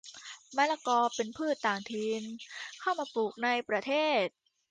[0.57, 2.23] มะละกอ เป็นพืชต่างถิ่น
[2.79, 3.93] เข้ามาปลูกในประเท
[4.23, 4.25] ศ